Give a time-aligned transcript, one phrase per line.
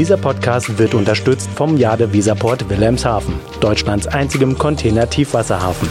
[0.00, 5.90] Dieser Podcast wird unterstützt vom Jade Visaport Wilhelmshaven, Deutschlands einzigem Container-Tiefwasserhafen.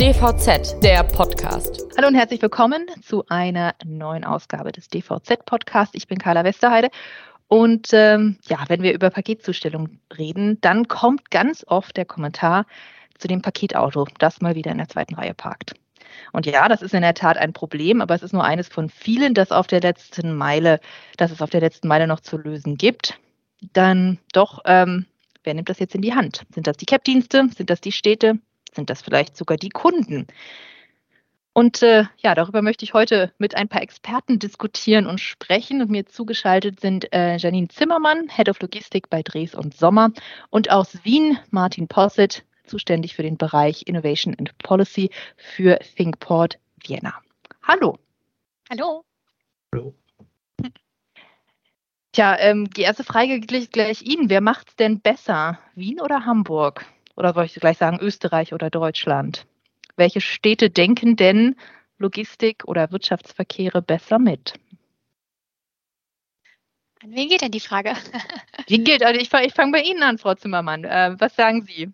[0.00, 1.86] DVZ, der Podcast.
[1.96, 5.94] Hallo und herzlich willkommen zu einer neuen Ausgabe des DVZ-Podcasts.
[5.94, 6.88] Ich bin Carla Westerheide
[7.46, 12.66] und ähm, ja, wenn wir über Paketzustellung reden, dann kommt ganz oft der Kommentar
[13.16, 15.74] zu dem Paketauto, das mal wieder in der zweiten Reihe parkt.
[16.32, 18.88] Und ja, das ist in der Tat ein Problem, aber es ist nur eines von
[18.88, 20.80] vielen, das auf der letzten Meile,
[21.16, 23.18] dass es auf der letzten Meile noch zu lösen gibt.
[23.72, 25.06] Dann doch, ähm,
[25.44, 26.42] wer nimmt das jetzt in die Hand?
[26.54, 27.48] Sind das die CAP-Dienste?
[27.56, 28.38] Sind das die Städte?
[28.72, 30.26] Sind das vielleicht sogar die Kunden?
[31.58, 35.82] Und äh, ja, darüber möchte ich heute mit ein paar Experten diskutieren und sprechen.
[35.82, 40.10] Und mir zugeschaltet sind äh, Janine Zimmermann, Head of Logistik bei Dres und Sommer,
[40.50, 47.14] und aus Wien Martin Posset, zuständig für den Bereich Innovation and Policy für ThinkPort Vienna.
[47.62, 47.98] Hallo.
[48.70, 49.04] Hallo.
[49.74, 49.94] Hallo.
[52.12, 54.30] Tja, ähm, die erste Frage gleich, gleich Ihnen.
[54.30, 55.58] Wer macht es denn besser?
[55.74, 56.86] Wien oder Hamburg?
[57.16, 59.46] Oder soll ich gleich sagen Österreich oder Deutschland?
[59.96, 61.56] Welche Städte denken denn
[61.98, 64.54] Logistik oder Wirtschaftsverkehre besser mit?
[67.02, 67.94] An wen geht denn die Frage?
[68.66, 69.04] Wie geht?
[69.04, 70.84] Also ich, ich fange bei Ihnen an, Frau Zimmermann.
[70.84, 71.92] Äh, was sagen Sie?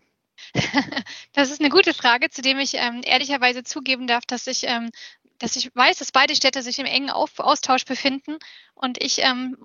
[1.33, 4.91] Das ist eine gute Frage, zu dem ich ähm, ehrlicherweise zugeben darf, dass ich, ähm,
[5.39, 8.39] dass ich weiß, dass beide Städte sich im engen Auf Austausch befinden
[8.75, 9.57] und ich ähm,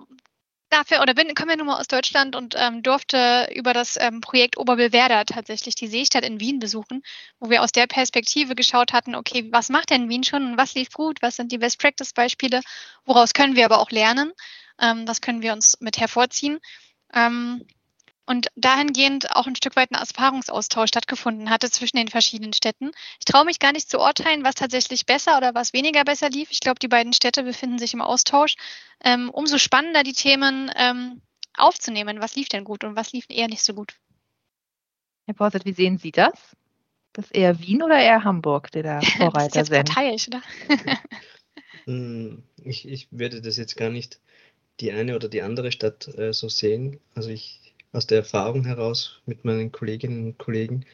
[0.70, 4.20] dafür oder bin, komme ja nun mal aus Deutschland und ähm, durfte über das ähm,
[4.20, 7.02] Projekt Oberbillwerder tatsächlich die Seestadt in Wien besuchen,
[7.40, 10.74] wo wir aus der Perspektive geschaut hatten, okay, was macht denn Wien schon und was
[10.74, 12.60] lief gut, was sind die Best Practice Beispiele,
[13.04, 14.32] woraus können wir aber auch lernen,
[14.80, 16.60] ähm, was können wir uns mit hervorziehen.
[17.12, 17.66] Ähm,
[18.30, 22.92] und dahingehend auch ein Stück weit ein Erfahrungsaustausch stattgefunden hatte zwischen den verschiedenen Städten.
[23.18, 26.52] Ich traue mich gar nicht zu urteilen, was tatsächlich besser oder was weniger besser lief.
[26.52, 28.54] Ich glaube, die beiden Städte befinden sich im Austausch.
[29.04, 31.22] Ähm, umso spannender die Themen ähm,
[31.56, 32.20] aufzunehmen.
[32.20, 33.94] Was lief denn gut und was lief eher nicht so gut?
[35.26, 36.54] Herr Borsett, wie sehen Sie das?
[37.12, 40.42] Das eher Wien oder eher Hamburg, der da Vorreiter das ist jetzt parteiisch, oder?
[41.86, 44.20] Hm, ich, ich werde das jetzt gar nicht
[44.80, 47.00] die eine oder die andere Stadt äh, so sehen.
[47.14, 50.84] Also ich aus der Erfahrung heraus mit meinen Kolleginnen und Kollegen.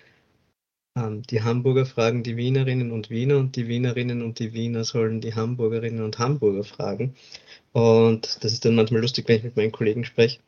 [0.97, 5.21] Ähm, die Hamburger fragen die Wienerinnen und Wiener und die Wienerinnen und die Wiener sollen
[5.21, 7.15] die Hamburgerinnen und Hamburger fragen.
[7.73, 10.41] Und das ist dann manchmal lustig, wenn ich mit meinen Kollegen spreche,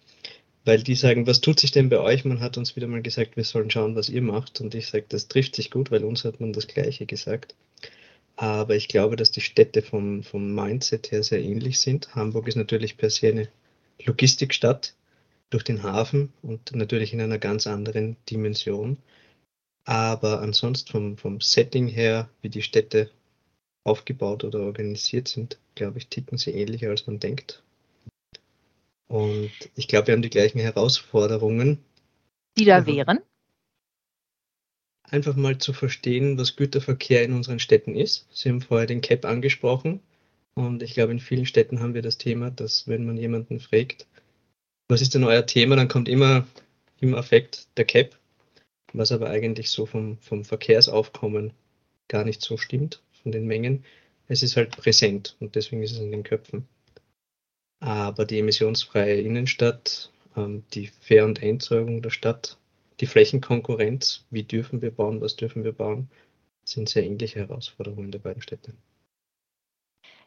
[0.65, 2.25] weil die sagen, was tut sich denn bei euch?
[2.25, 4.61] Man hat uns wieder mal gesagt, wir sollen schauen, was ihr macht.
[4.61, 7.55] Und ich sage, das trifft sich gut, weil uns hat man das Gleiche gesagt.
[8.37, 12.15] Aber ich glaube, dass die Städte vom, vom Mindset her sehr ähnlich sind.
[12.15, 13.49] Hamburg ist natürlich per se eine
[14.05, 14.95] Logistikstadt
[15.51, 18.99] durch den Hafen und natürlich in einer ganz anderen Dimension.
[19.85, 23.11] Aber ansonsten vom, vom Setting her, wie die Städte
[23.85, 27.63] aufgebaut oder organisiert sind, glaube ich, ticken sie ähnlicher, als man denkt.
[29.09, 31.79] Und ich glaube, wir haben die gleichen Herausforderungen.
[32.59, 33.21] Die da wären?
[35.05, 38.27] Einfach mal zu verstehen, was Güterverkehr in unseren Städten ist.
[38.31, 40.01] Sie haben vorher den CAP angesprochen.
[40.55, 44.07] Und ich glaube, in vielen Städten haben wir das Thema, dass wenn man jemanden fragt,
[44.89, 45.77] was ist denn euer Thema?
[45.77, 46.47] Dann kommt immer
[47.01, 48.19] im Affekt der Cap,
[48.93, 51.53] was aber eigentlich so vom, vom Verkehrsaufkommen
[52.09, 53.85] gar nicht so stimmt, von den Mengen.
[54.27, 56.67] Es ist halt präsent und deswegen ist es in den Köpfen.
[57.81, 62.59] Aber die emissionsfreie Innenstadt, ähm, die Fair- und Entsorgung der Stadt,
[63.01, 66.11] die Flächenkonkurrenz, wie dürfen wir bauen, was dürfen wir bauen,
[66.65, 68.75] sind sehr ähnliche Herausforderungen der beiden Städte.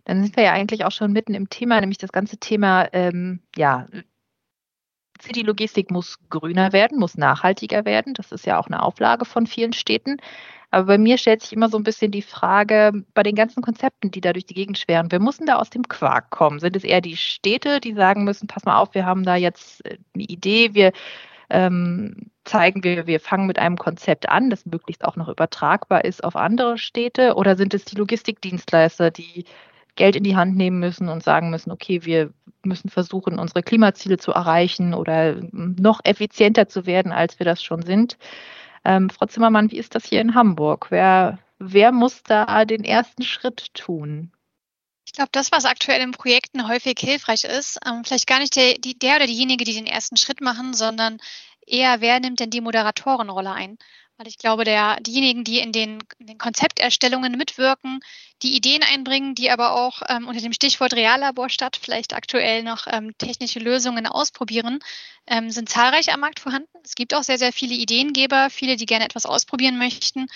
[0.05, 3.41] Dann sind wir ja eigentlich auch schon mitten im Thema, nämlich das ganze Thema ähm,
[3.55, 3.87] ja,
[5.21, 8.13] City-Logistik muss grüner werden, muss nachhaltiger werden.
[8.13, 10.17] Das ist ja auch eine Auflage von vielen Städten.
[10.71, 14.09] Aber bei mir stellt sich immer so ein bisschen die Frage, bei den ganzen Konzepten,
[14.09, 16.59] die da durch die Gegend schweren, wir müssen da aus dem Quark kommen?
[16.59, 19.85] Sind es eher die Städte, die sagen müssen, pass mal auf, wir haben da jetzt
[19.85, 20.93] äh, eine Idee, wir
[21.49, 26.23] ähm, zeigen, wir, wir fangen mit einem Konzept an, das möglichst auch noch übertragbar ist
[26.23, 27.35] auf andere Städte?
[27.35, 29.43] Oder sind es die Logistikdienstleister, die
[29.95, 32.33] Geld in die Hand nehmen müssen und sagen müssen, okay, wir
[32.63, 37.83] müssen versuchen, unsere Klimaziele zu erreichen oder noch effizienter zu werden, als wir das schon
[37.83, 38.17] sind.
[38.85, 40.87] Ähm, Frau Zimmermann, wie ist das hier in Hamburg?
[40.89, 44.31] Wer, wer muss da den ersten Schritt tun?
[45.05, 48.75] Ich glaube, das, was aktuell in Projekten häufig hilfreich ist, ähm, vielleicht gar nicht der,
[48.75, 51.17] die, der oder diejenige, die den ersten Schritt machen, sondern
[51.67, 53.77] eher, wer nimmt denn die Moderatorenrolle ein?
[54.21, 58.01] Weil ich glaube, der, diejenigen, die in den, in den Konzepterstellungen mitwirken,
[58.43, 63.17] die Ideen einbringen, die aber auch ähm, unter dem Stichwort Reallaborstadt vielleicht aktuell noch ähm,
[63.17, 64.77] technische Lösungen ausprobieren,
[65.25, 66.69] ähm, sind zahlreich am Markt vorhanden.
[66.83, 70.27] Es gibt auch sehr, sehr viele Ideengeber, viele, die gerne etwas ausprobieren möchten.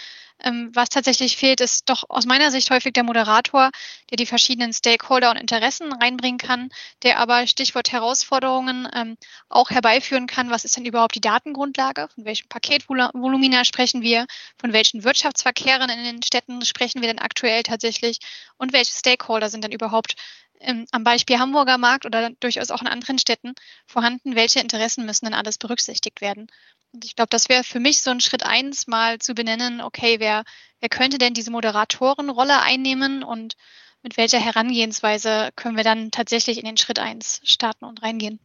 [0.43, 3.71] Ähm, was tatsächlich fehlt, ist doch aus meiner Sicht häufig der Moderator,
[4.09, 6.69] der die verschiedenen Stakeholder und Interessen reinbringen kann,
[7.03, 9.17] der aber Stichwort Herausforderungen ähm,
[9.49, 10.49] auch herbeiführen kann.
[10.49, 12.09] Was ist denn überhaupt die Datengrundlage?
[12.13, 14.25] Von welchem Paketvolumina sprechen wir?
[14.59, 18.19] Von welchen Wirtschaftsverkehren in den Städten sprechen wir denn aktuell tatsächlich?
[18.57, 20.15] Und welche Stakeholder sind denn überhaupt
[20.59, 23.53] ähm, am Beispiel Hamburger Markt oder durchaus auch in anderen Städten
[23.87, 24.35] vorhanden?
[24.35, 26.47] Welche Interessen müssen denn alles berücksichtigt werden?
[26.95, 30.15] Und ich glaube, das wäre für mich so ein Schritt eins, mal zu benennen, okay,
[30.19, 30.45] wer,
[30.79, 33.55] wer könnte denn diese Moderatorenrolle einnehmen und
[34.01, 38.39] mit welcher Herangehensweise können wir dann tatsächlich in den Schritt eins starten und reingehen?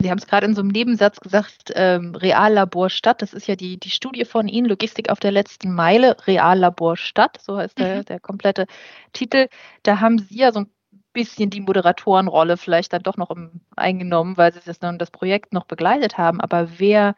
[0.00, 3.22] Sie haben es gerade in so einem Nebensatz gesagt, ähm, Reallabor Stadt.
[3.22, 7.40] Das ist ja die, die Studie von Ihnen, Logistik auf der letzten Meile, Reallabor Stadt,
[7.42, 8.04] so heißt der, mhm.
[8.04, 8.66] der komplette
[9.12, 9.48] Titel.
[9.82, 10.70] Da haben Sie ja so ein
[11.12, 15.64] bisschen die Moderatorenrolle vielleicht dann doch noch im, eingenommen, weil Sie das, das Projekt noch
[15.64, 16.40] begleitet haben.
[16.40, 17.16] Aber wer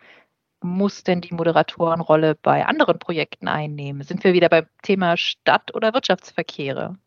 [0.67, 4.03] muss denn die Moderatorenrolle bei anderen Projekten einnehmen?
[4.03, 6.99] Sind wir wieder beim Thema Stadt- oder Wirtschaftsverkehre?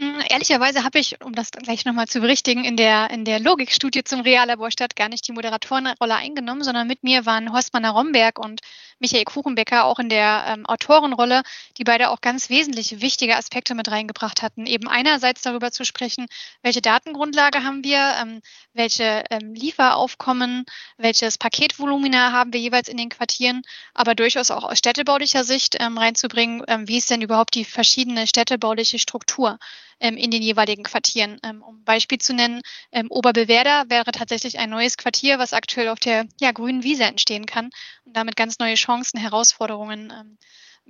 [0.00, 4.02] Hm, ehrlicherweise habe ich, um das gleich nochmal zu berichtigen, in der, in der Logikstudie
[4.02, 8.60] zum Reallaborstadt gar nicht die Moderatorenrolle eingenommen, sondern mit mir waren Horstmann Romberg und
[9.00, 11.42] Michael Kuchenbecker auch in der ähm, Autorenrolle,
[11.78, 14.66] die beide auch ganz wesentliche, wichtige Aspekte mit reingebracht hatten.
[14.66, 16.26] Eben einerseits darüber zu sprechen,
[16.62, 18.42] welche Datengrundlage haben wir, ähm,
[18.74, 20.66] welche ähm, Lieferaufkommen,
[20.98, 23.62] welches Paketvolumina haben wir jeweils in den Quartieren,
[23.94, 28.26] aber durchaus auch aus städtebaulicher Sicht ähm, reinzubringen, ähm, wie ist denn überhaupt die verschiedene
[28.26, 29.58] städtebauliche Struktur
[30.00, 31.38] ähm, in den jeweiligen Quartieren.
[31.44, 32.62] Ähm, um ein Beispiel zu nennen,
[32.92, 37.46] ähm, Oberbewerder wäre tatsächlich ein neues Quartier, was aktuell auf der ja, grünen Wiese entstehen
[37.46, 37.70] kann
[38.04, 40.38] und damit ganz neue Chancen, Herausforderungen ähm,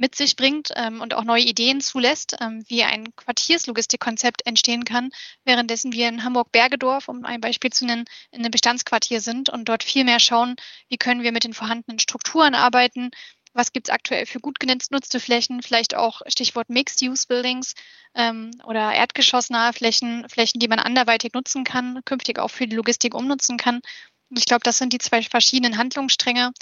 [0.00, 5.10] mit sich bringt ähm, und auch neue Ideen zulässt, ähm, wie ein Quartierslogistikkonzept entstehen kann,
[5.44, 9.82] währenddessen wir in Hamburg-Bergedorf, um ein Beispiel zu nennen, in einem Bestandsquartier sind und dort
[9.84, 10.56] viel mehr schauen,
[10.88, 13.10] wie können wir mit den vorhandenen Strukturen arbeiten,
[13.52, 17.74] was gibt es aktuell für gut genutzte Flächen, vielleicht auch Stichwort Mixed-Use-Buildings
[18.14, 23.14] ähm, oder erdgeschossnahe Flächen, Flächen, die man anderweitig nutzen kann, künftig auch für die Logistik
[23.14, 23.80] umnutzen kann.
[24.30, 26.52] Ich glaube, das sind die zwei verschiedenen Handlungsstränge.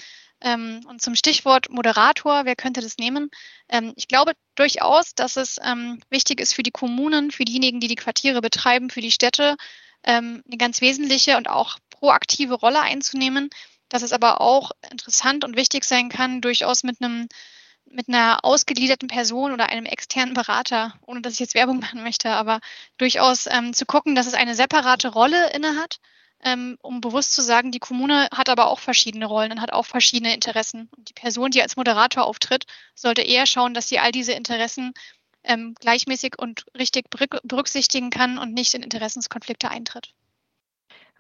[0.41, 3.29] Ähm, und zum Stichwort Moderator, wer könnte das nehmen?
[3.69, 7.89] Ähm, ich glaube durchaus, dass es ähm, wichtig ist für die Kommunen, für diejenigen, die
[7.89, 9.57] die Quartiere betreiben, für die Städte,
[10.05, 13.51] ähm, eine ganz wesentliche und auch proaktive Rolle einzunehmen,
[13.89, 17.29] dass es aber auch interessant und wichtig sein kann, durchaus mit einem
[17.91, 22.31] mit einer ausgegliederten Person oder einem externen Berater, ohne dass ich jetzt Werbung machen möchte,
[22.31, 22.61] aber
[22.99, 25.99] durchaus ähm, zu gucken, dass es eine separate Rolle innehat,
[26.45, 29.87] ähm, um bewusst zu sagen, die Kommune hat aber auch verschiedene Rollen und hat auch
[29.87, 30.89] verschiedene Interessen.
[30.97, 32.65] Und die Person, die als Moderator auftritt,
[32.95, 34.93] sollte eher schauen, dass sie all diese Interessen
[35.43, 40.13] ähm, gleichmäßig und richtig berücksichtigen kann und nicht in Interessenskonflikte eintritt.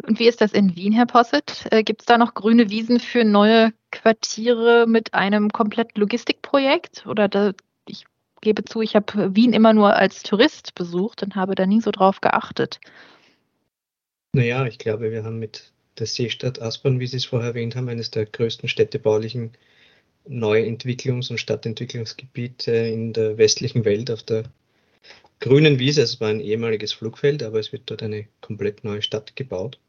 [0.06, 1.66] Und wie ist das in Wien, Herr Posset?
[1.70, 7.06] Äh, Gibt es da noch grüne Wiesen für neue Quartiere mit einem kompletten Logistikprojekt?
[7.06, 7.52] Oder da,
[7.86, 8.04] ich
[8.40, 11.90] gebe zu, ich habe Wien immer nur als Tourist besucht und habe da nie so
[11.90, 12.80] drauf geachtet.
[14.32, 17.88] Naja, ich glaube, wir haben mit der Seestadt Aspern, wie Sie es vorher erwähnt haben,
[17.88, 19.52] eines der größten städtebaulichen
[20.28, 24.44] Neuentwicklungs- und Stadtentwicklungsgebiete in der westlichen Welt auf der
[25.40, 26.02] grünen Wiese.
[26.02, 29.80] Es war ein ehemaliges Flugfeld, aber es wird dort eine komplett neue Stadt gebaut.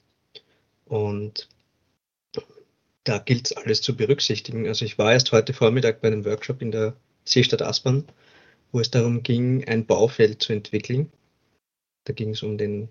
[0.89, 1.47] Und
[3.03, 4.67] da gilt es alles zu berücksichtigen.
[4.67, 8.05] Also ich war erst heute Vormittag bei einem Workshop in der Seestadt Aspern,
[8.71, 11.11] wo es darum ging, ein Baufeld zu entwickeln.
[12.05, 12.89] Da ging es um den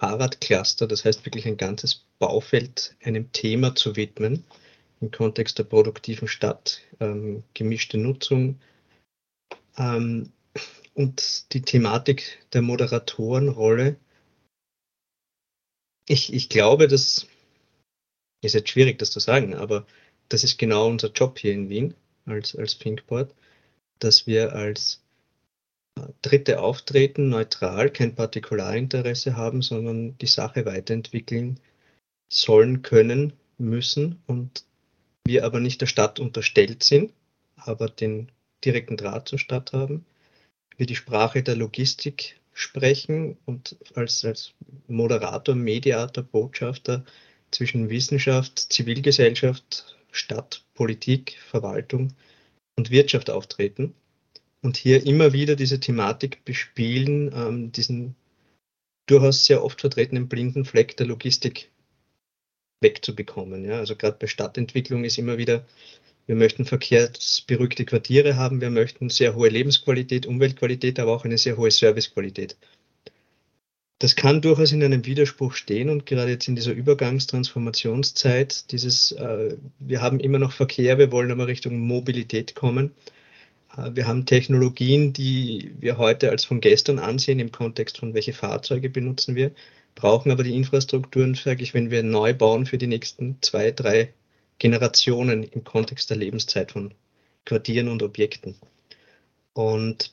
[0.00, 4.44] Fahrradcluster, das heißt wirklich ein ganzes Baufeld einem Thema zu widmen
[5.00, 8.58] im Kontext der produktiven Stadt, ähm, gemischte Nutzung
[9.76, 10.32] ähm,
[10.94, 13.96] und die Thematik der Moderatorenrolle
[16.08, 17.26] ich, ich glaube, das
[18.42, 19.86] ist jetzt schwierig, das zu sagen, aber
[20.28, 23.34] das ist genau unser Job hier in Wien als, als Thinkboard,
[23.98, 25.02] dass wir als
[25.98, 31.60] äh, Dritte auftreten, neutral, kein Partikularinteresse haben, sondern die Sache weiterentwickeln
[32.30, 34.64] sollen, können, müssen und
[35.26, 37.12] wir aber nicht der Stadt unterstellt sind,
[37.56, 38.30] aber den
[38.64, 40.06] direkten Draht zur Stadt haben,
[40.76, 44.52] wir die Sprache der Logistik sprechen und als, als
[44.88, 47.04] Moderator, Mediator, Botschafter
[47.52, 52.14] zwischen Wissenschaft, Zivilgesellschaft, Stadt, Politik, Verwaltung
[52.76, 53.94] und Wirtschaft auftreten
[54.60, 58.16] und hier immer wieder diese Thematik bespielen, ähm, diesen
[59.06, 61.70] durchaus sehr oft vertretenen blinden Fleck der Logistik
[62.80, 63.64] wegzubekommen.
[63.66, 63.78] Ja?
[63.78, 65.64] Also gerade bei Stadtentwicklung ist immer wieder
[66.28, 68.60] wir möchten verkehrsberuhigte Quartiere haben.
[68.60, 72.56] Wir möchten sehr hohe Lebensqualität, Umweltqualität, aber auch eine sehr hohe Servicequalität.
[73.98, 79.56] Das kann durchaus in einem Widerspruch stehen und gerade jetzt in dieser Übergangstransformationszeit, dieses, äh,
[79.80, 82.92] wir haben immer noch Verkehr, wir wollen aber Richtung Mobilität kommen,
[83.76, 88.32] Äh, wir haben Technologien, die wir heute als von gestern ansehen, im Kontext von welche
[88.32, 89.52] Fahrzeuge benutzen wir,
[89.94, 94.12] brauchen aber die Infrastrukturen, sage ich, wenn wir neu bauen für die nächsten zwei, drei
[94.58, 96.94] Generationen im Kontext der Lebenszeit von
[97.44, 98.56] Quartieren und Objekten.
[99.52, 100.12] Und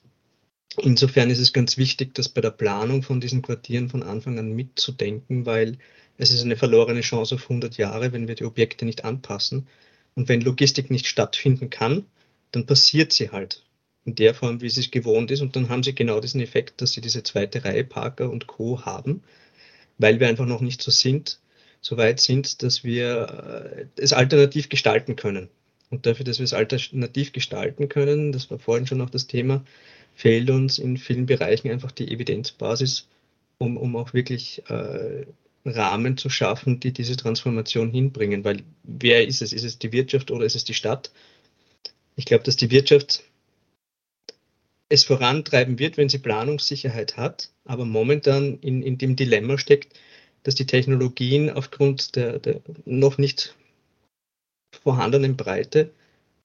[0.81, 4.53] insofern ist es ganz wichtig, dass bei der Planung von diesen Quartieren von Anfang an
[4.53, 5.77] mitzudenken, weil
[6.17, 9.67] es ist eine verlorene Chance auf 100 Jahre, wenn wir die Objekte nicht anpassen.
[10.15, 12.05] Und wenn Logistik nicht stattfinden kann,
[12.51, 13.63] dann passiert sie halt
[14.05, 15.41] in der Form, wie sie es gewohnt ist.
[15.41, 18.85] Und dann haben sie genau diesen Effekt, dass sie diese zweite Reihe Parker und Co.
[18.85, 19.23] haben,
[19.97, 21.39] weil wir einfach noch nicht so sind,
[21.85, 25.49] so weit sind, dass wir äh, es alternativ gestalten können.
[25.91, 29.63] Und dafür, dass wir es alternativ gestalten können, das war vorhin schon noch das Thema,
[30.15, 33.07] fehlt uns in vielen Bereichen einfach die Evidenzbasis,
[33.59, 35.27] um, um auch wirklich äh,
[35.63, 38.43] Rahmen zu schaffen, die diese Transformation hinbringen.
[38.43, 39.53] Weil wer ist es?
[39.53, 41.11] Ist es die Wirtschaft oder ist es die Stadt?
[42.15, 43.21] Ich glaube, dass die Wirtschaft
[44.89, 49.93] es vorantreiben wird, wenn sie Planungssicherheit hat, aber momentan in, in dem Dilemma steckt,
[50.45, 53.55] dass die Technologien aufgrund der, der noch nicht
[54.83, 55.89] vorhandenen Breite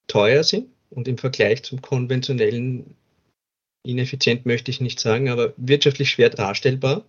[0.07, 2.95] teuer sind und im Vergleich zum konventionellen
[3.83, 7.05] ineffizient möchte ich nicht sagen, aber wirtschaftlich schwer darstellbar.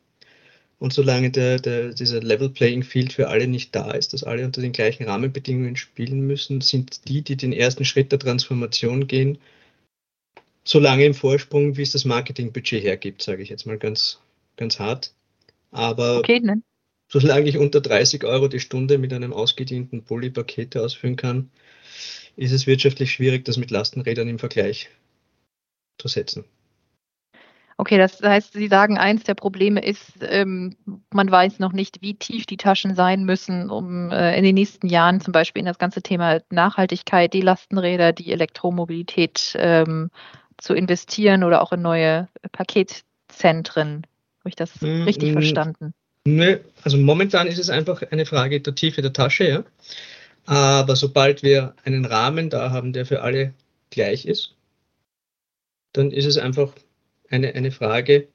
[0.79, 4.45] Und solange der, der, dieser Level Playing Field für alle nicht da ist, dass alle
[4.45, 9.39] unter den gleichen Rahmenbedingungen spielen müssen, sind die, die den ersten Schritt der Transformation gehen,
[10.65, 14.21] so lange im Vorsprung, wie es das Marketingbudget hergibt, sage ich jetzt mal ganz,
[14.57, 15.15] ganz hart.
[15.71, 16.63] Aber okay, ne?
[17.13, 21.51] Solange ich unter 30 Euro die Stunde mit einem ausgedienten Bulli Pakete ausführen kann,
[22.37, 24.89] ist es wirtschaftlich schwierig, das mit Lastenrädern im Vergleich
[25.99, 26.45] zu setzen.
[27.77, 30.77] Okay, das heißt, Sie sagen, eins der Probleme ist, ähm,
[31.13, 34.87] man weiß noch nicht, wie tief die Taschen sein müssen, um äh, in den nächsten
[34.87, 40.11] Jahren zum Beispiel in das ganze Thema Nachhaltigkeit, die Lastenräder, die Elektromobilität ähm,
[40.59, 44.07] zu investieren oder auch in neue Paketzentren.
[44.41, 45.95] Habe ich das mm, richtig mm, verstanden?
[46.27, 49.65] Nö, also momentan ist es einfach eine Frage der Tiefe der Tasche, ja.
[50.47, 53.55] Aber sobald wir einen Rahmen da haben, der für alle
[53.91, 54.55] gleich ist,
[55.93, 56.75] dann ist es einfach
[57.29, 58.29] eine, eine Frage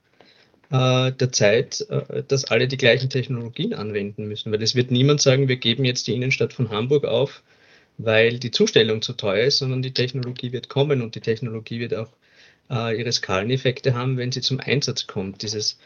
[0.72, 4.52] äh, der Zeit, äh, dass alle die gleichen Technologien anwenden müssen.
[4.52, 7.44] Weil es wird niemand sagen, wir geben jetzt die Innenstadt von Hamburg auf,
[7.98, 11.94] weil die Zustellung zu teuer ist, sondern die Technologie wird kommen und die Technologie wird
[11.96, 12.12] auch
[12.70, 15.42] äh, ihre Skaleneffekte haben, wenn sie zum Einsatz kommt.
[15.42, 15.80] Dieses,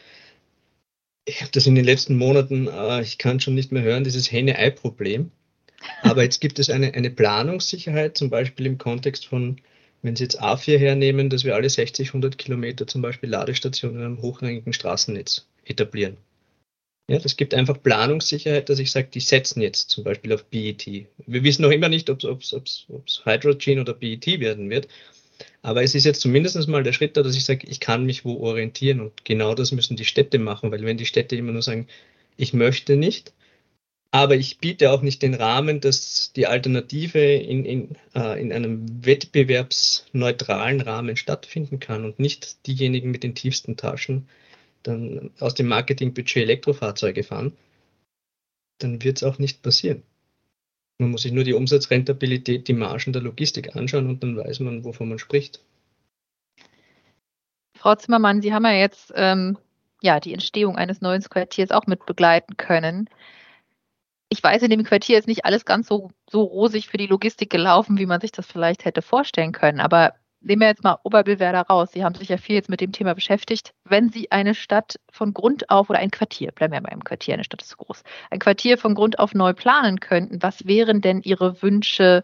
[1.24, 4.30] ich habe das in den letzten Monaten, äh, ich kann schon nicht mehr hören, dieses
[4.30, 5.30] Henne-Ei-Problem.
[6.02, 9.60] Aber jetzt gibt es eine, eine Planungssicherheit, zum Beispiel im Kontext von
[10.02, 14.20] wenn Sie jetzt A4 hernehmen, dass wir alle 60, 100 Kilometer zum Beispiel Ladestationen am
[14.20, 16.16] hochrangigen Straßennetz etablieren.
[17.08, 20.86] Ja, das gibt einfach Planungssicherheit, dass ich sage, die setzen jetzt zum Beispiel auf BET.
[20.86, 24.88] Wir wissen noch immer nicht, ob es Hydrogen oder BET werden wird.
[25.62, 28.24] Aber es ist jetzt zumindest mal der Schritt da, dass ich sage, ich kann mich
[28.24, 29.00] wo orientieren.
[29.00, 31.86] Und genau das müssen die Städte machen, weil wenn die Städte immer nur sagen,
[32.36, 33.32] ich möchte nicht,
[34.10, 39.04] aber ich biete auch nicht den Rahmen, dass die Alternative in, in, äh, in einem
[39.06, 44.28] wettbewerbsneutralen Rahmen stattfinden kann und nicht diejenigen mit den tiefsten Taschen
[44.82, 47.56] dann aus dem Marketingbudget Elektrofahrzeuge fahren,
[48.78, 50.02] dann wird es auch nicht passieren.
[51.02, 54.84] Man muss sich nur die Umsatzrentabilität, die Margen der Logistik anschauen und dann weiß man,
[54.84, 55.60] wovon man spricht.
[57.76, 59.58] Frau Zimmermann, Sie haben ja jetzt ähm,
[60.00, 63.08] ja, die Entstehung eines neuen Quartiers auch mit begleiten können
[64.32, 67.50] ich weiß, in dem Quartier ist nicht alles ganz so, so rosig für die Logistik
[67.50, 69.78] gelaufen, wie man sich das vielleicht hätte vorstellen können.
[69.78, 71.90] Aber nehmen wir jetzt mal Oberbillwerder raus.
[71.92, 73.72] Sie haben sich ja viel jetzt mit dem Thema beschäftigt.
[73.84, 77.34] Wenn Sie eine Stadt von Grund auf oder ein Quartier, bleiben wir mal im Quartier,
[77.34, 81.00] eine Stadt ist zu groß, ein Quartier von Grund auf neu planen könnten, was wären
[81.00, 82.22] denn Ihre Wünsche,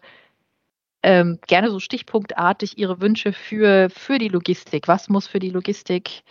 [1.03, 4.87] ähm, gerne so stichpunktartig Ihre Wünsche für, für die Logistik?
[4.87, 6.23] Was muss für die Logistik,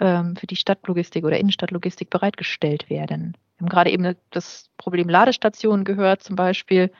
[0.00, 3.36] ähm, für die Stadtlogistik oder Innenstadtlogistik bereitgestellt werden?
[3.56, 6.90] Wir haben gerade eben das Problem Ladestationen gehört zum Beispiel.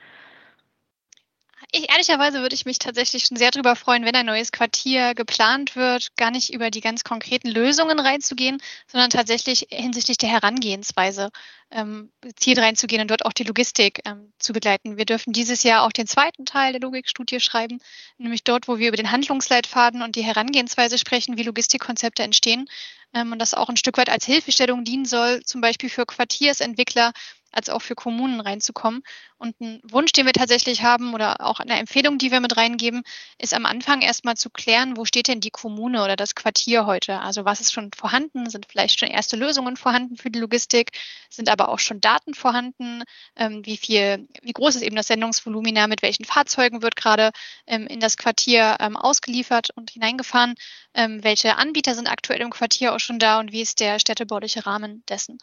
[1.73, 5.75] Ich, ehrlicherweise würde ich mich tatsächlich schon sehr darüber freuen, wenn ein neues Quartier geplant
[5.75, 11.31] wird, gar nicht über die ganz konkreten Lösungen reinzugehen, sondern tatsächlich hinsichtlich der Herangehensweise
[11.73, 14.97] ähm, gezielt reinzugehen und dort auch die Logistik ähm, zu begleiten.
[14.97, 17.81] Wir dürfen dieses Jahr auch den zweiten Teil der Logikstudie schreiben,
[18.19, 22.69] nämlich dort, wo wir über den Handlungsleitfaden und die Herangehensweise sprechen, wie Logistikkonzepte entstehen
[23.13, 27.13] ähm, und das auch ein Stück weit als Hilfestellung dienen soll, zum Beispiel für Quartiersentwickler,
[27.57, 29.03] als auch für Kommunen reinzukommen.
[29.39, 33.03] Und ein Wunsch, den wir tatsächlich haben oder auch eine Empfehlung, die wir mit reingeben,
[33.39, 37.21] ist am Anfang erstmal zu klären, wo steht denn die Kommune oder das Quartier heute?
[37.21, 38.49] Also was ist schon vorhanden?
[38.49, 40.93] Sind vielleicht schon erste Lösungen vorhanden für die Logistik?
[41.31, 43.03] Sind aber auch schon Daten vorhanden?
[43.37, 45.87] Ähm, wie viel, wie groß ist eben das Sendungsvolumina?
[45.87, 47.31] Mit welchen Fahrzeugen wird gerade
[47.67, 50.55] ähm, in das Quartier ähm, ausgeliefert und hineingefahren?
[50.99, 55.05] Welche Anbieter sind aktuell im Quartier auch schon da und wie ist der städtebauliche Rahmen
[55.11, 55.37] dessen?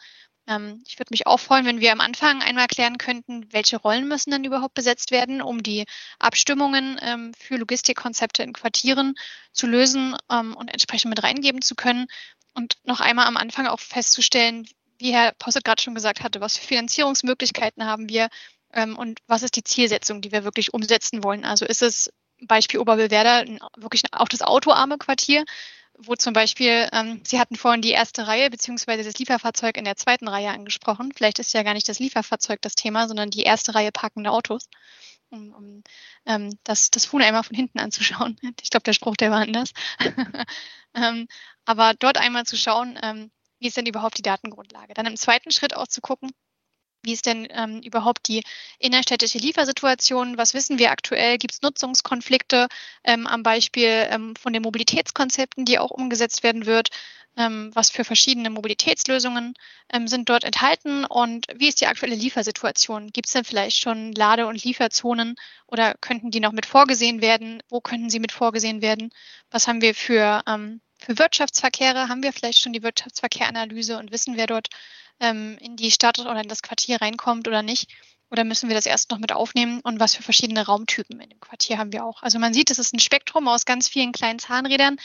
[0.46, 4.08] Ähm, ich würde mich auch freuen, wenn wir am Anfang einmal klären könnten, welche Rollen
[4.08, 5.84] müssen denn überhaupt besetzt werden, um die
[6.18, 9.14] Abstimmungen ähm, für Logistikkonzepte in Quartieren
[9.52, 12.06] zu lösen ähm, und entsprechend mit reingeben zu können.
[12.54, 14.66] Und noch einmal am Anfang auch festzustellen,
[14.98, 18.28] wie Herr Posset gerade schon gesagt hatte, was für Finanzierungsmöglichkeiten haben wir
[18.96, 21.44] und was ist die Zielsetzung, die wir wirklich umsetzen wollen.
[21.44, 22.10] Also ist es
[22.42, 23.44] Beispiel Oberbillwerder
[23.76, 25.44] wirklich auch das autoarme Quartier,
[25.98, 29.96] wo zum Beispiel, ähm, Sie hatten vorhin die erste Reihe beziehungsweise das Lieferfahrzeug in der
[29.96, 31.12] zweiten Reihe angesprochen.
[31.14, 34.68] Vielleicht ist ja gar nicht das Lieferfahrzeug das Thema, sondern die erste Reihe parkende Autos,
[35.30, 35.82] um, um
[36.26, 38.38] ähm, das, das Huhn einmal von hinten anzuschauen.
[38.62, 39.70] Ich glaube, der Spruch, der war anders.
[40.94, 41.28] ähm,
[41.64, 44.94] aber dort einmal zu schauen, ähm, wie ist denn überhaupt die Datengrundlage?
[44.94, 46.30] Dann im zweiten Schritt auch zu gucken,
[47.04, 48.42] wie ist denn ähm, überhaupt die
[48.78, 50.38] innerstädtische Liefersituation?
[50.38, 51.38] Was wissen wir aktuell?
[51.38, 52.68] Gibt es Nutzungskonflikte
[53.04, 56.88] ähm, am Beispiel ähm, von den Mobilitätskonzepten, die auch umgesetzt werden wird?
[57.36, 59.54] Ähm, was für verschiedene Mobilitätslösungen
[59.92, 61.04] ähm, sind dort enthalten?
[61.04, 63.10] Und wie ist die aktuelle Liefersituation?
[63.10, 65.34] Gibt es denn vielleicht schon Lade- und Lieferzonen
[65.66, 67.62] oder könnten die noch mit vorgesehen werden?
[67.68, 69.10] Wo könnten sie mit vorgesehen werden?
[69.50, 74.36] Was haben wir für ähm, für Wirtschaftsverkehre haben wir vielleicht schon die Wirtschaftsverkehranalyse und wissen,
[74.36, 74.68] wer dort
[75.20, 77.90] ähm, in die Stadt oder in das Quartier reinkommt oder nicht?
[78.30, 79.80] Oder müssen wir das erst noch mit aufnehmen?
[79.80, 82.22] Und was für verschiedene Raumtypen in dem Quartier haben wir auch?
[82.22, 84.96] Also man sieht, es ist ein Spektrum aus ganz vielen kleinen Zahnrädern,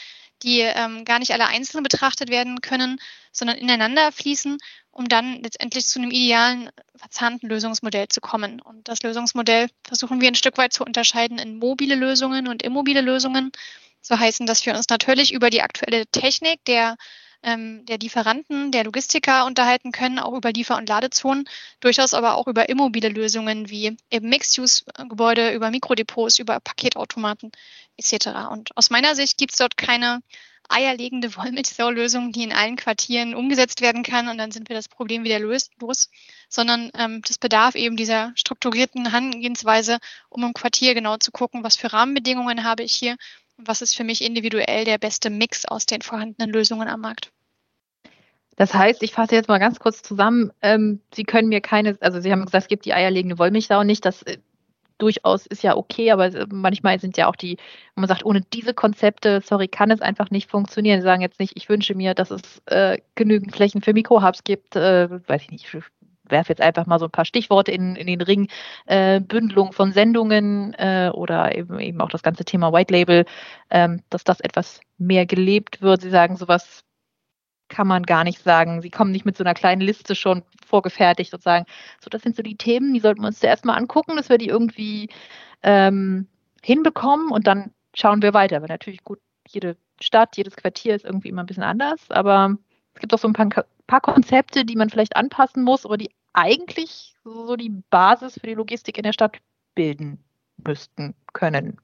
[0.41, 2.99] die ähm, gar nicht alle einzeln betrachtet werden können,
[3.31, 4.57] sondern ineinander fließen,
[4.91, 8.61] um dann letztendlich zu einem idealen, verzahnten Lösungsmodell zu kommen.
[8.61, 13.01] Und das Lösungsmodell versuchen wir ein Stück weit zu unterscheiden in mobile Lösungen und immobile
[13.01, 13.51] Lösungen.
[14.01, 16.95] So heißen, dass wir uns natürlich über die aktuelle Technik der
[17.43, 21.47] ähm, der Lieferanten, der Logistiker unterhalten können, auch über Liefer- und Ladezonen,
[21.79, 27.51] durchaus aber auch über immobile Lösungen wie eben Mixed-Use-Gebäude, über Mikrodepots, über Paketautomaten
[27.97, 28.51] etc.
[28.51, 30.21] Und aus meiner Sicht gibt es dort keine
[30.67, 35.23] eierlegende Wollmilchsau-Lösung, die in allen Quartieren umgesetzt werden kann und dann sind wir das Problem
[35.23, 36.09] wieder los, los
[36.49, 41.75] sondern ähm, das bedarf eben dieser strukturierten Herangehensweise, um im Quartier genau zu gucken, was
[41.75, 43.15] für Rahmenbedingungen habe ich hier
[43.63, 47.31] was ist für mich individuell der beste Mix aus den vorhandenen Lösungen am Markt?
[48.55, 50.51] Das heißt, ich fasse jetzt mal ganz kurz zusammen.
[50.61, 54.03] Ähm, Sie können mir keine, also Sie haben gesagt, es gibt die eierlegende Wollmilchsau nicht.
[54.03, 54.37] Das äh,
[54.97, 57.57] durchaus ist ja okay, aber äh, manchmal sind ja auch die,
[57.95, 60.99] man sagt, ohne diese Konzepte, sorry, kann es einfach nicht funktionieren.
[60.99, 64.75] Sie sagen jetzt nicht, ich wünsche mir, dass es äh, genügend Flächen für Mikrohubs gibt,
[64.75, 65.73] äh, weiß ich nicht,
[66.31, 68.49] werfe jetzt einfach mal so ein paar Stichworte in, in den Ring,
[68.85, 73.25] äh, Bündelung von Sendungen äh, oder eben, eben auch das ganze Thema White Label,
[73.69, 76.01] ähm, dass das etwas mehr gelebt wird.
[76.01, 76.83] Sie sagen, sowas
[77.69, 78.81] kann man gar nicht sagen.
[78.81, 81.65] Sie kommen nicht mit so einer kleinen Liste schon vorgefertigt und sagen,
[82.01, 84.37] so, das sind so die Themen, die sollten wir uns zuerst mal angucken, dass wir
[84.37, 85.09] die irgendwie
[85.63, 86.27] ähm,
[86.63, 88.57] hinbekommen und dann schauen wir weiter.
[88.57, 92.57] Aber natürlich gut, jede Stadt, jedes Quartier ist irgendwie immer ein bisschen anders, aber
[92.93, 93.49] es gibt auch so ein paar,
[93.87, 98.53] paar Konzepte, die man vielleicht anpassen muss, aber die eigentlich so die Basis für die
[98.53, 99.37] Logistik in der Stadt
[99.75, 100.23] bilden
[100.57, 101.79] müssten, können.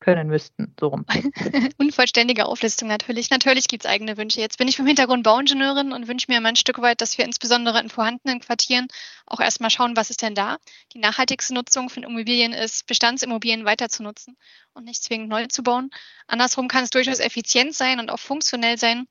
[0.00, 1.06] Können müssten, so rum.
[1.78, 3.30] Unvollständige Auflistung natürlich.
[3.30, 4.40] Natürlich gibt es eigene Wünsche.
[4.40, 7.24] Jetzt bin ich vom Hintergrund Bauingenieurin und wünsche mir immer ein Stück weit, dass wir
[7.24, 8.88] insbesondere in vorhandenen Quartieren
[9.26, 10.58] auch erstmal schauen, was ist denn da.
[10.92, 14.36] Die nachhaltigste Nutzung von Immobilien ist, Bestandsimmobilien weiter zu nutzen
[14.74, 15.90] und nicht zwingend neu zu bauen.
[16.26, 19.06] Andersrum kann es durchaus effizient sein und auch funktionell sein,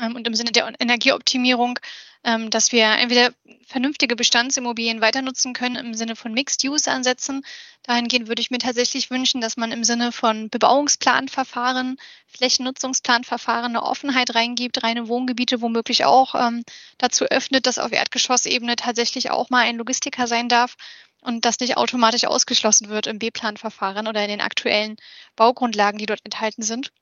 [0.00, 1.78] und im Sinne der Energieoptimierung,
[2.24, 3.32] ähm, dass wir entweder
[3.66, 7.44] vernünftige Bestandsimmobilien weiter nutzen können im Sinne von Mixed-Use-Ansätzen.
[7.84, 14.34] Dahingehend würde ich mir tatsächlich wünschen, dass man im Sinne von Bebauungsplanverfahren, Flächennutzungsplanverfahren eine Offenheit
[14.34, 16.64] reingibt, reine Wohngebiete womöglich auch ähm,
[16.98, 20.76] dazu öffnet, dass auf Erdgeschossebene tatsächlich auch mal ein Logistiker sein darf
[21.20, 24.96] und das nicht automatisch ausgeschlossen wird im B-Planverfahren oder in den aktuellen
[25.36, 26.92] Baugrundlagen, die dort enthalten sind.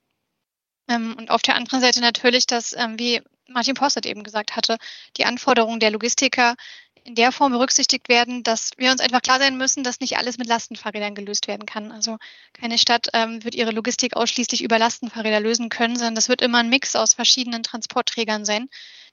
[0.87, 4.77] Ähm, und auf der anderen Seite natürlich, dass, ähm, wie Martin Postet eben gesagt hatte,
[5.17, 6.55] die Anforderungen der Logistiker
[7.07, 10.37] in der Form berücksichtigt werden, dass wir uns einfach klar sein müssen, dass nicht alles
[10.37, 11.93] mit Lastenfahrrädern gelöst werden kann.
[11.93, 12.17] Also
[12.51, 16.57] keine Stadt ähm, wird ihre Logistik ausschließlich über Lastenfahrräder lösen können, sondern das wird immer
[16.57, 18.67] ein Mix aus verschiedenen Transportträgern sein,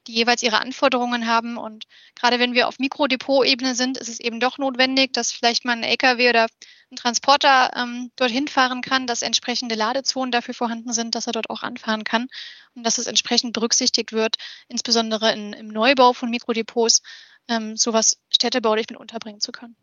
[0.06, 1.56] die jeweils ihre Anforderungen haben.
[1.56, 5.72] Und gerade wenn wir auf Mikrodepot-Ebene sind, ist es eben doch notwendig, dass vielleicht mal
[5.72, 6.46] ein LKW oder
[6.90, 11.50] ein Transporter ähm, dorthin fahren kann, dass entsprechende Ladezonen dafür vorhanden sind, dass er dort
[11.50, 12.28] auch anfahren kann
[12.74, 14.36] und dass es entsprechend berücksichtigt wird,
[14.68, 17.02] insbesondere in, im Neubau von Mikrodepots,
[17.48, 19.76] ähm, sowas städtebaulich mit unterbringen zu können.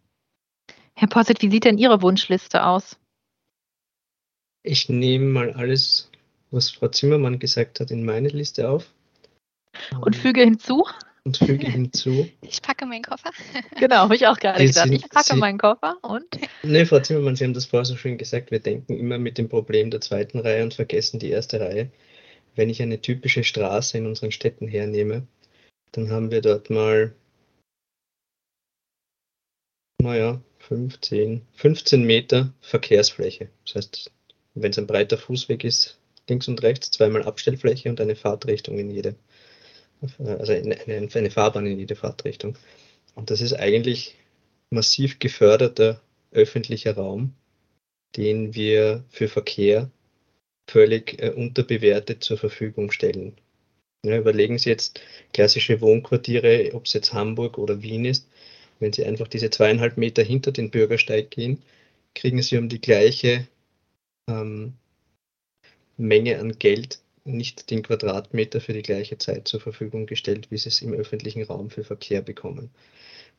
[0.96, 2.98] Herr Posset, wie sieht denn Ihre Wunschliste aus?
[4.64, 6.12] Ich nehme mal alles,
[6.52, 8.94] was Frau Zimmermann gesagt hat, in meine Liste auf.
[10.02, 10.86] Und füge hinzu?
[11.24, 12.28] Und füge hinzu.
[12.42, 13.32] Ich packe meinen Koffer.
[13.80, 16.26] Genau, habe ich auch gerade sind- Ich packe Sie- meinen Koffer und
[16.64, 18.52] Ne, Frau Zimmermann, Sie haben das vorher so schön gesagt.
[18.52, 21.92] Wir denken immer mit dem Problem der zweiten Reihe und vergessen die erste Reihe.
[22.56, 25.26] Wenn ich eine typische Straße in unseren Städten hernehme,
[25.94, 27.14] dann haben wir dort mal,
[30.02, 33.50] naja, 15, 15 Meter Verkehrsfläche.
[33.66, 34.12] Das heißt,
[34.56, 38.90] wenn es ein breiter Fußweg ist, links und rechts zweimal Abstellfläche und eine Fahrtrichtung in
[38.92, 39.16] jede,
[40.18, 42.58] also eine, eine, Fahrbahn in jede Fahrtrichtung.
[43.16, 44.16] Und das ist eigentlich
[44.70, 47.34] massiv geförderter öffentlicher Raum,
[48.16, 49.92] den wir für Verkehr
[50.70, 53.36] völlig äh, unterbewertet zur Verfügung stellen.
[54.06, 55.02] Ja, überlegen Sie jetzt
[55.34, 58.28] klassische Wohnquartiere, ob es jetzt Hamburg oder Wien ist.
[58.80, 61.62] Wenn Sie einfach diese zweieinhalb Meter hinter den Bürgersteig gehen,
[62.16, 63.48] kriegen Sie um die gleiche
[64.28, 64.74] ähm,
[65.98, 70.70] Menge an Geld nicht den Quadratmeter für die gleiche Zeit zur Verfügung gestellt, wie Sie
[70.70, 72.72] es im öffentlichen Raum für Verkehr bekommen.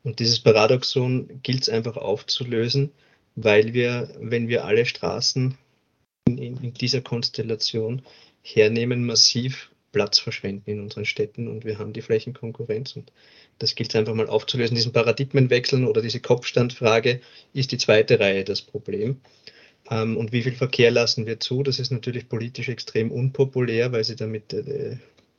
[0.04, 2.92] Und dieses Paradoxon gilt es einfach aufzulösen,
[3.36, 5.56] weil wir, wenn wir alle Straßen
[6.26, 8.02] in, in, dieser Konstellation
[8.42, 12.96] hernehmen, massiv Platz verschwenden in unseren Städten und wir haben die Flächenkonkurrenz.
[12.96, 13.12] Und
[13.58, 14.74] das gilt es einfach mal aufzulösen.
[14.74, 17.20] Diesen Paradigmenwechseln oder diese Kopfstandfrage
[17.52, 19.20] ist die zweite Reihe das Problem.
[19.92, 21.62] Ähm, und wie viel Verkehr lassen wir zu?
[21.62, 24.96] Das ist natürlich politisch extrem unpopulär, weil sie damit äh,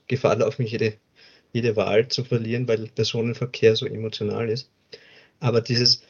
[0.08, 0.94] Gefahr laufen, jede,
[1.54, 4.70] jede Wahl zu verlieren, weil Personenverkehr so emotional ist.
[5.40, 6.04] Aber dieses,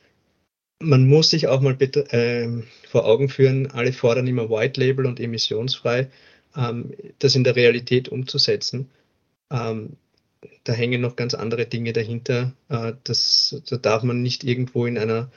[0.82, 5.06] man muss sich auch mal bitte, ähm, vor Augen führen, alle fordern immer White Label
[5.06, 6.10] und emissionsfrei,
[6.58, 8.90] ähm, das in der Realität umzusetzen.
[9.52, 9.98] Ähm,
[10.66, 12.54] da hängen noch ganz andere Dinge dahinter.
[12.70, 15.32] Äh, das, da darf man nicht irgendwo in einer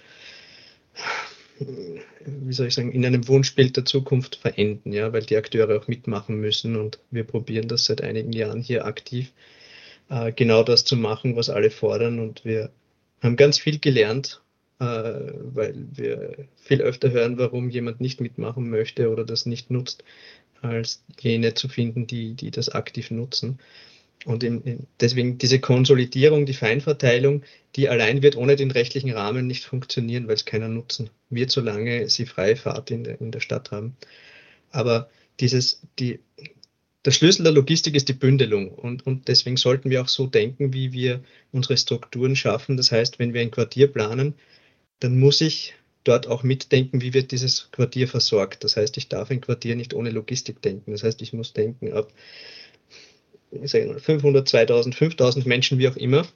[1.58, 5.88] wie soll ich sagen, in einem Wunschbild der Zukunft verenden, ja, weil die Akteure auch
[5.88, 9.32] mitmachen müssen und wir probieren das seit einigen Jahren hier aktiv,
[10.08, 12.70] äh, genau das zu machen, was alle fordern und wir
[13.22, 14.42] haben ganz viel gelernt,
[14.78, 20.04] äh, weil wir viel öfter hören, warum jemand nicht mitmachen möchte oder das nicht nutzt,
[20.62, 23.58] als jene zu finden, die, die das aktiv nutzen.
[24.24, 27.42] Und in, in, deswegen diese Konsolidierung, die Feinverteilung,
[27.76, 32.08] die allein wird ohne den rechtlichen Rahmen nicht funktionieren, weil es keiner nutzen wird, solange
[32.08, 33.96] sie freie Fahrt in der, in der Stadt haben.
[34.70, 36.18] Aber dieses, die,
[37.04, 38.70] der Schlüssel der Logistik ist die Bündelung.
[38.70, 42.76] Und, und deswegen sollten wir auch so denken, wie wir unsere Strukturen schaffen.
[42.76, 44.34] Das heißt, wenn wir ein Quartier planen,
[44.98, 48.64] dann muss ich dort auch mitdenken, wie wird dieses Quartier versorgt.
[48.64, 50.92] Das heißt, ich darf ein Quartier nicht ohne Logistik denken.
[50.92, 52.08] Das heißt, ich muss denken, mal,
[53.64, 56.26] 500, 2000, 5000 Menschen, wie auch immer,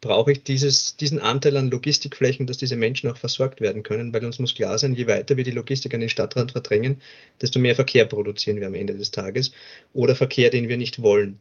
[0.00, 4.24] brauche ich dieses, diesen Anteil an Logistikflächen, dass diese Menschen auch versorgt werden können, weil
[4.24, 7.00] uns muss klar sein, je weiter wir die Logistik an den Stadtrand verdrängen,
[7.40, 9.52] desto mehr Verkehr produzieren wir am Ende des Tages
[9.92, 11.40] oder Verkehr, den wir nicht wollen.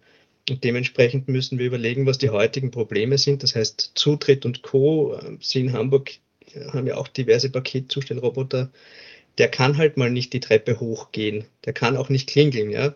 [0.50, 3.44] Und dementsprechend müssen wir überlegen, was die heutigen Probleme sind.
[3.44, 5.20] Das heißt, Zutritt und Co.
[5.42, 6.12] Sie in Hamburg
[6.72, 8.72] haben ja auch diverse Paketzustellroboter.
[9.38, 11.46] Der kann halt mal nicht die Treppe hochgehen.
[11.66, 12.96] Der kann auch nicht klingeln, ja.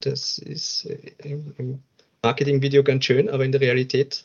[0.00, 0.88] Das ist
[1.22, 1.82] im
[2.22, 4.24] Marketingvideo ganz schön, aber in der Realität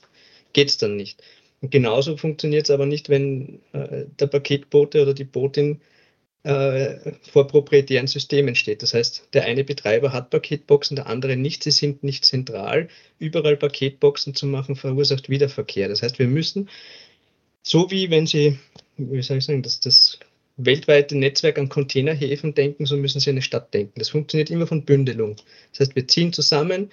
[0.53, 1.21] geht es dann nicht.
[1.61, 5.81] Und genauso funktioniert es aber nicht, wenn äh, der Paketbote oder die Botin
[6.43, 8.83] äh, vor proprietären Systemen steht.
[8.83, 11.63] Das heißt, der eine Betreiber hat Paketboxen, der andere nicht.
[11.63, 12.89] Sie sind nicht zentral.
[13.17, 15.87] Überall Paketboxen zu machen, verursacht Wiederverkehr.
[15.87, 16.69] Das heißt, wir müssen,
[17.61, 18.59] so wie wenn Sie,
[18.97, 20.19] wie soll ich sagen, das, das
[20.57, 23.99] weltweite Netzwerk an Containerhäfen denken, so müssen Sie eine Stadt denken.
[23.99, 25.35] Das funktioniert immer von Bündelung.
[25.71, 26.91] Das heißt, wir ziehen zusammen,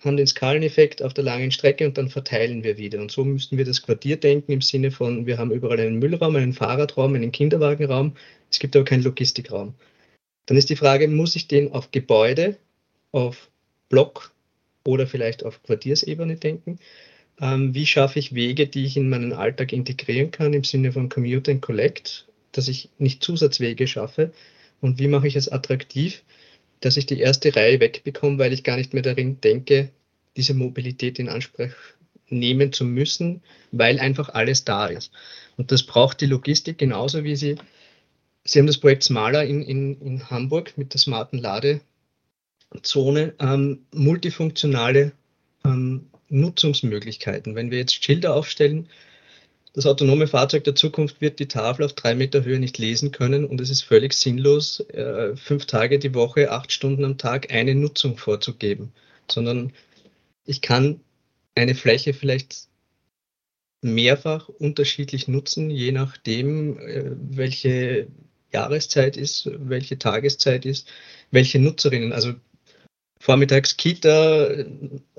[0.00, 3.00] haben den Skaleneffekt auf der langen Strecke und dann verteilen wir wieder.
[3.00, 6.36] Und so müssten wir das Quartier denken im Sinne von, wir haben überall einen Müllraum,
[6.36, 8.14] einen Fahrradraum, einen Kinderwagenraum,
[8.50, 9.74] es gibt aber keinen Logistikraum.
[10.46, 12.56] Dann ist die Frage, muss ich den auf Gebäude,
[13.12, 13.50] auf
[13.88, 14.32] Block
[14.84, 16.78] oder vielleicht auf Quartiersebene denken?
[17.40, 21.08] Ähm, wie schaffe ich Wege, die ich in meinen Alltag integrieren kann im Sinne von
[21.08, 24.32] Commute and Collect, dass ich nicht Zusatzwege schaffe?
[24.80, 26.22] Und wie mache ich es attraktiv,
[26.80, 29.90] dass ich die erste Reihe wegbekomme, weil ich gar nicht mehr darin denke,
[30.36, 31.70] diese Mobilität in Anspruch
[32.28, 35.12] nehmen zu müssen, weil einfach alles da ist.
[35.56, 37.56] Und das braucht die Logistik genauso wie sie.
[38.44, 41.84] Sie haben das Projekt Smaler in, in, in Hamburg mit der smarten Ladezone,
[43.38, 45.12] ähm, multifunktionale
[45.64, 47.54] ähm, Nutzungsmöglichkeiten.
[47.54, 48.88] Wenn wir jetzt Schilder aufstellen,
[49.72, 53.44] das autonome Fahrzeug der Zukunft wird die Tafel auf drei Meter Höhe nicht lesen können
[53.44, 57.74] und es ist völlig sinnlos, äh, fünf Tage die Woche, acht Stunden am Tag eine
[57.74, 58.92] Nutzung vorzugeben,
[59.30, 59.72] sondern
[60.44, 61.00] ich kann
[61.54, 62.68] eine Fläche vielleicht
[63.80, 68.08] mehrfach unterschiedlich nutzen, je nachdem, äh, welche
[68.52, 70.88] Jahreszeit ist, welche Tageszeit ist,
[71.30, 72.12] welche Nutzerinnen.
[72.12, 72.34] Also
[73.22, 74.48] vormittags Kita,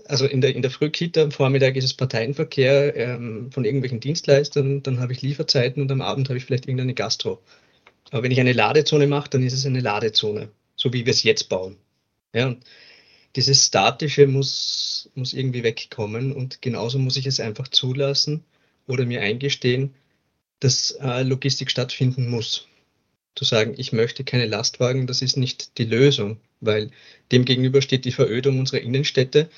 [0.08, 4.84] also in der, in der Frühkita, am Vormittag ist es Parteienverkehr ähm, von irgendwelchen Dienstleistern,
[4.84, 7.42] dann habe ich Lieferzeiten und am Abend habe ich vielleicht irgendeine Gastro.
[8.12, 11.24] Aber wenn ich eine Ladezone mache, dann ist es eine Ladezone, so wie wir es
[11.24, 11.78] jetzt bauen.
[12.36, 12.66] Ja, und
[13.38, 18.44] dieses Statische muss, muss irgendwie wegkommen und genauso muss ich es einfach zulassen
[18.86, 19.94] oder mir eingestehen,
[20.60, 22.68] dass äh, Logistik stattfinden muss.
[23.36, 26.92] Zu sagen, ich möchte keine Lastwagen, das ist nicht die Lösung, weil
[27.32, 29.50] dem gegenüber steht die Verödung unserer Innenstädte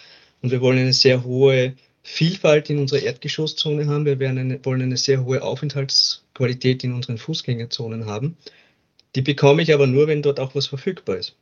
[0.42, 4.06] und wir wollen eine sehr hohe Vielfalt in unserer Erdgeschosszone haben.
[4.06, 8.38] Wir eine, wollen eine sehr hohe Aufenthaltsqualität in unseren Fußgängerzonen haben.
[9.16, 11.36] Die bekomme ich aber nur, wenn dort auch was verfügbar ist.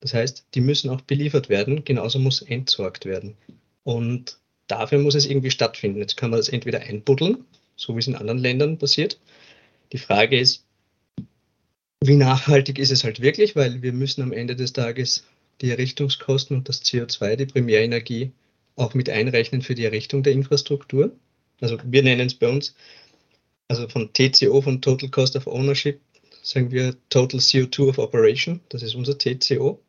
[0.00, 3.36] Das heißt, die müssen auch beliefert werden, genauso muss entsorgt werden.
[3.82, 5.98] Und dafür muss es irgendwie stattfinden.
[5.98, 7.44] Jetzt kann man das entweder einbuddeln,
[7.76, 9.18] so wie es in anderen Ländern passiert.
[9.92, 10.64] Die Frage ist,
[12.02, 15.24] wie nachhaltig ist es halt wirklich, weil wir müssen am Ende des Tages
[15.60, 18.32] die Errichtungskosten und das CO2, die Primärenergie,
[18.76, 21.12] auch mit einrechnen für die Errichtung der Infrastruktur.
[21.60, 22.74] Also wir nennen es bei uns,
[23.68, 26.00] also von TCO, von Total Cost of Ownership,
[26.42, 29.80] sagen wir Total CO2 of Operation, das ist unser TCO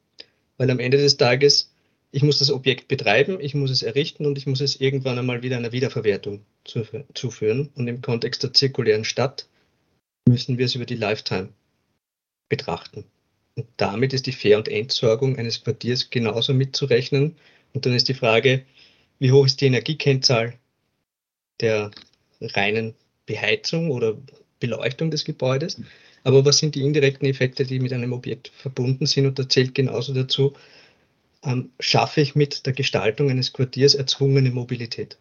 [0.62, 1.72] weil am Ende des Tages,
[2.12, 5.42] ich muss das Objekt betreiben, ich muss es errichten und ich muss es irgendwann einmal
[5.42, 7.72] wieder einer Wiederverwertung zuführen.
[7.74, 9.48] Und im Kontext der zirkulären Stadt
[10.30, 11.50] müssen wir es über die Lifetime
[12.52, 13.06] betrachten.
[13.56, 17.36] Und damit ist die Fair- und Entsorgung eines Quartiers genauso mitzurechnen.
[17.74, 18.66] Und dann ist die Frage,
[19.20, 20.54] wie hoch ist die Energiekennzahl
[21.62, 21.92] der
[22.42, 22.94] reinen
[23.26, 24.18] Beheizung oder
[24.60, 25.82] Beleuchtung des Gebäudes?
[26.24, 29.26] Aber was sind die indirekten Effekte, die mit einem Objekt verbunden sind?
[29.26, 30.54] Und da zählt genauso dazu,
[31.44, 35.18] ähm, schaffe ich mit der Gestaltung eines Quartiers erzwungene Mobilität.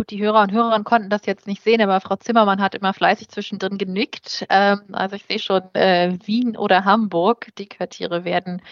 [0.00, 2.94] Gut, die Hörer und Hörerinnen konnten das jetzt nicht sehen, aber Frau Zimmermann hat immer
[2.94, 4.46] fleißig zwischendrin genickt.
[4.48, 7.48] Ähm, also ich sehe schon äh, Wien oder Hamburg.
[7.58, 8.62] Die Quartiere werden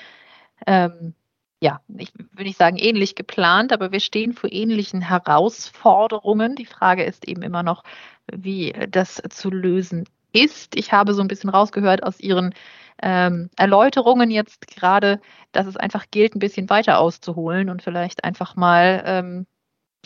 [0.66, 1.12] ähm,
[1.60, 6.56] ja, ich will nicht sagen ähnlich geplant, aber wir stehen vor ähnlichen Herausforderungen.
[6.56, 7.84] Die Frage ist eben immer noch,
[8.32, 10.76] wie das zu lösen ist.
[10.76, 12.54] Ich habe so ein bisschen rausgehört aus Ihren
[13.02, 15.20] ähm, Erläuterungen jetzt gerade,
[15.52, 19.46] dass es einfach gilt, ein bisschen weiter auszuholen und vielleicht einfach mal ähm,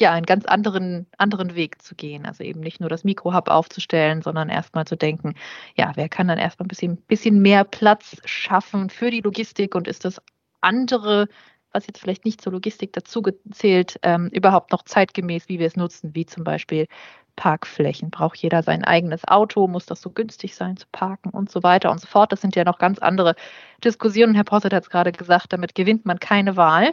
[0.02, 2.26] ja, einen ganz anderen, anderen Weg zu gehen.
[2.26, 5.34] Also eben nicht nur das Mikrohub aufzustellen, sondern erstmal zu denken,
[5.76, 9.86] ja, wer kann dann erstmal ein bisschen, bisschen mehr Platz schaffen für die Logistik und
[9.86, 10.20] ist das
[10.60, 11.28] andere,
[11.72, 15.76] was jetzt vielleicht nicht zur Logistik dazu gezählt, ähm, überhaupt noch zeitgemäß, wie wir es
[15.76, 16.88] nutzen, wie zum Beispiel
[17.36, 18.10] Parkflächen.
[18.10, 19.68] Braucht jeder sein eigenes Auto?
[19.68, 22.32] Muss das so günstig sein zu parken und so weiter und so fort?
[22.32, 23.36] Das sind ja noch ganz andere
[23.84, 24.34] Diskussionen.
[24.34, 26.92] Herr Posset hat es gerade gesagt, damit gewinnt man keine Wahl.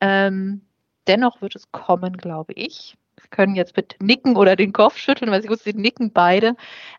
[0.00, 0.62] Ähm,
[1.10, 2.96] dennoch wird es kommen, glaube ich.
[3.20, 6.54] Sie können jetzt mit Nicken oder den Kopf schütteln, weil Sie gut, Sie nicken beide.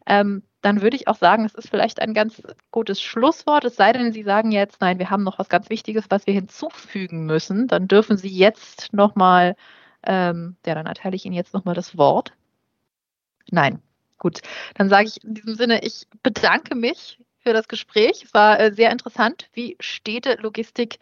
[0.06, 3.64] Ähm, dann würde ich auch sagen, es ist vielleicht ein ganz gutes Schlusswort.
[3.64, 6.34] Es sei denn, Sie sagen jetzt, nein, wir haben noch was ganz Wichtiges, was wir
[6.34, 7.68] hinzufügen müssen.
[7.68, 9.56] Dann dürfen Sie jetzt nochmal,
[10.04, 12.34] ähm, ja, dann erteile ich Ihnen jetzt nochmal das Wort.
[13.50, 13.82] Nein,
[14.18, 14.42] gut.
[14.76, 18.24] Dann sage ich in diesem Sinne, ich bedanke mich für das Gespräch.
[18.26, 21.00] Es war äh, sehr interessant, wie Städte Logistik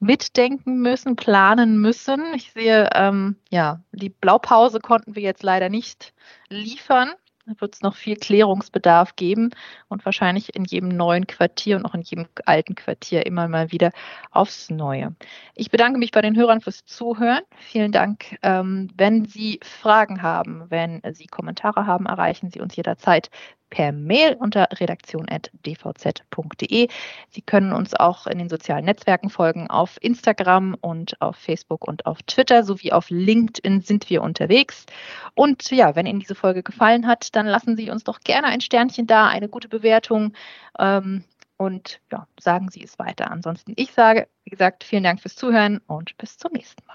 [0.00, 2.22] mitdenken müssen, planen müssen.
[2.34, 6.14] Ich sehe, ähm, ja, die Blaupause konnten wir jetzt leider nicht
[6.48, 7.12] liefern.
[7.46, 9.50] Da wird es noch viel Klärungsbedarf geben
[9.88, 13.90] und wahrscheinlich in jedem neuen Quartier und auch in jedem alten Quartier immer mal wieder
[14.30, 15.14] aufs Neue.
[15.54, 17.42] Ich bedanke mich bei den Hörern fürs Zuhören.
[17.58, 18.38] Vielen Dank.
[18.42, 23.28] Ähm, wenn Sie Fragen haben, wenn Sie Kommentare haben, erreichen Sie uns jederzeit
[23.74, 26.88] per Mail unter redaktion.dvz.de.
[27.28, 29.68] Sie können uns auch in den sozialen Netzwerken folgen.
[29.68, 34.86] Auf Instagram und auf Facebook und auf Twitter sowie auf LinkedIn sind wir unterwegs.
[35.34, 38.60] Und ja, wenn Ihnen diese Folge gefallen hat, dann lassen Sie uns doch gerne ein
[38.60, 40.34] Sternchen da, eine gute Bewertung.
[40.78, 41.24] Ähm,
[41.56, 43.32] und ja, sagen Sie es weiter.
[43.32, 46.94] Ansonsten, ich sage, wie gesagt, vielen Dank fürs Zuhören und bis zum nächsten Mal.